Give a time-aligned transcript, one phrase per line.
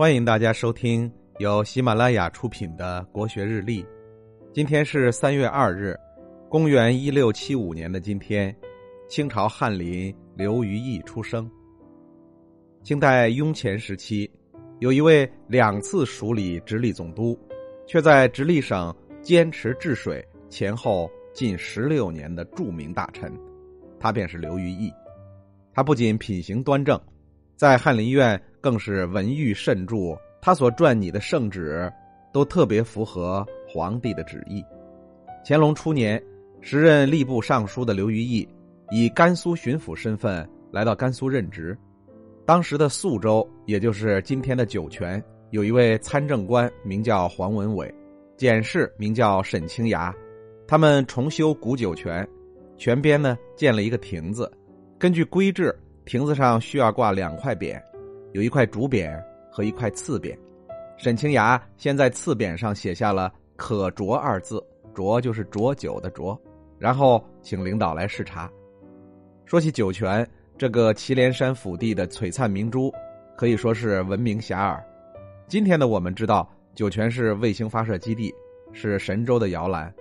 [0.00, 3.84] 欢迎大家收听由喜马拉雅出品的国学日历。
[4.50, 5.94] 今天是三月二日，
[6.48, 8.56] 公元一六七五年的今天，
[9.10, 11.46] 清朝翰林刘于义出生。
[12.82, 14.30] 清代雍乾时期，
[14.78, 17.38] 有一位两次署理直隶总督，
[17.86, 23.30] 却在直隶省坚持治水前后近十六年的著名大臣，
[23.98, 24.90] 他便是刘于义。
[25.74, 26.98] 他不仅品行端正，
[27.54, 28.42] 在翰林院。
[28.60, 31.90] 更是文誉甚著，他所撰拟的圣旨
[32.32, 34.64] 都特别符合皇帝的旨意。
[35.44, 36.22] 乾隆初年，
[36.60, 38.46] 时任吏部尚书的刘于义
[38.90, 41.76] 以甘肃巡抚身份来到甘肃任职。
[42.44, 47.92] 当时的肃州，也就是今天的酒泉，有一位参政官名叫黄文伟，
[48.36, 50.14] 检事名叫沈清崖。
[50.66, 52.28] 他们重修古酒泉，
[52.76, 54.50] 泉边呢建了一个亭子。
[54.98, 57.80] 根据规制，亭子上需要挂两块匾。
[58.32, 59.20] 有一块竹匾
[59.50, 60.36] 和一块刺匾，
[60.96, 64.64] 沈清崖先在刺匾上写下了“可酌”二字，
[64.94, 66.38] 酌就是酌酒的酌，
[66.78, 68.50] 然后请领导来视察。
[69.44, 72.92] 说起酒泉这个祁连山腹地的璀璨明珠，
[73.36, 74.80] 可以说是闻名遐迩。
[75.48, 78.32] 今天的我们知道，酒泉是卫星发射基地，
[78.72, 79.92] 是神州的摇篮。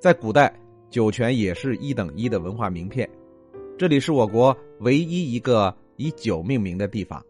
[0.00, 0.52] 在古代，
[0.90, 3.08] 酒泉也是一等一的文化名片。
[3.78, 7.24] 这里是我国唯一一个以酒命名的地方。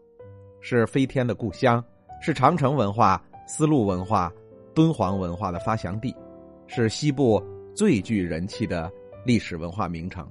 [0.69, 1.81] 是飞天的故乡，
[2.19, 4.29] 是长城文化、丝路文化、
[4.75, 6.13] 敦煌文化的发祥地，
[6.67, 7.41] 是西部
[7.73, 8.91] 最具人气的
[9.25, 10.29] 历史文化名城。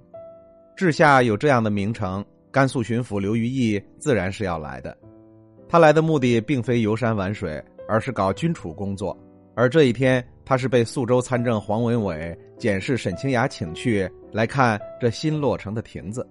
[0.77, 4.95] 治下有这样的名城，甘肃巡抚刘于义自然是要来的。
[5.70, 9.19] 他来的目的并非游山玩水，而是搞军储工作。
[9.55, 16.29] 而这一天，他是被肃州参政黄文伟、检视沈清雅请去来看这新落成的亭子。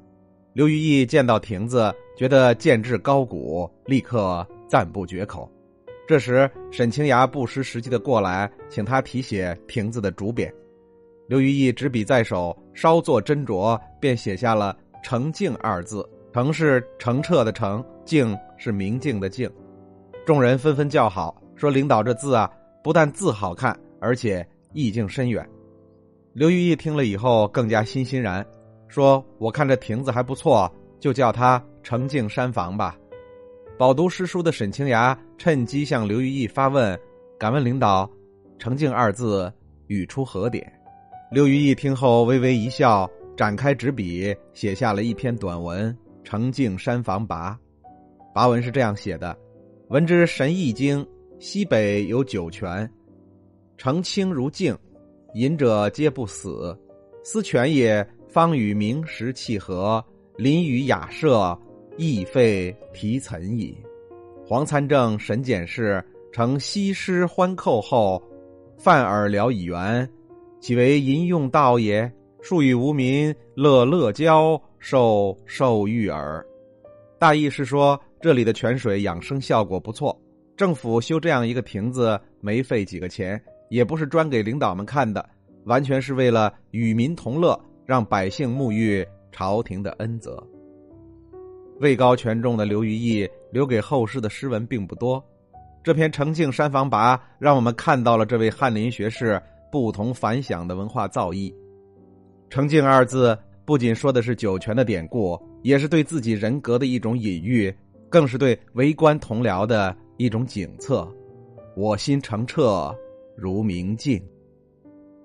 [0.56, 5.52] 刘于义见到亭子，觉得建制高古，立刻赞不绝口。
[6.08, 10.50] 这时，沈清崖不失时机的过来，请他题写亭子的竹匾。
[11.28, 14.74] 刘于义执笔在手，稍作斟酌，便写下了
[15.04, 16.10] “澄净”二字。
[16.32, 19.52] 澄是澄澈的澄，净是明净的净。
[20.26, 22.50] 众人纷纷叫好，说：“领导这字啊，
[22.82, 25.46] 不但字好看，而且意境深远。”
[26.32, 28.46] 刘于义听了以后，更加欣欣然。
[28.88, 32.98] 说：“我看这亭子还不错，就叫它澄净山房吧。”
[33.78, 36.98] 饱读诗书的沈清崖趁机向刘于义发问
[37.38, 38.10] ：“敢问领导
[38.58, 39.52] ，‘澄净’二字
[39.88, 40.72] 语出何典？”
[41.30, 45.92] 刘于义听后微微一笑，展开纸笔，写下了一篇短文
[46.24, 47.52] 《澄净山房跋》。
[48.34, 49.36] 跋文是这样写的
[49.90, 51.06] ：“闻之神异经，
[51.40, 52.90] 西北有九泉，
[53.76, 54.78] 澄清如镜，
[55.34, 56.78] 饮者皆不死。
[57.24, 60.04] 思泉也。”方与名实契合，
[60.36, 61.58] 临于雅舍，
[61.96, 63.74] 亦废提岑矣。
[64.46, 66.04] 黄参政审检事
[66.34, 68.22] 乘西施欢扣后，
[68.78, 70.06] 泛尔聊以圆，
[70.60, 72.12] 岂为吟用道也？
[72.42, 76.46] 数与无民乐乐交，受受欲耳。
[77.18, 80.14] 大意是说，这里的泉水养生效果不错，
[80.58, 85.26] 政府修这样一个亭子没费几个钱，也不是专给领导们看的，
[85.64, 87.58] 完全是为了与民同乐。
[87.86, 90.42] 让百姓沐浴朝廷的恩泽。
[91.80, 95.24] 位高权重的刘于义留给后世的诗文并不多，
[95.84, 99.42] 这篇《澄净山房跋》让我们看到了这位翰林学士
[99.72, 101.54] 不同凡响的文化造诣。
[102.50, 107.76] 澄净二字不仅说的是酒泉的典故，也是对自己人格的一种隐喻，
[108.10, 111.06] 更是对为官同僚的一种警策。
[111.76, 112.96] 我心澄澈
[113.36, 114.22] 如明镜。